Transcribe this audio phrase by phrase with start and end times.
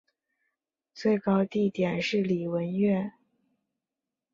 [0.95, 3.11] 最高地点是礼文岳。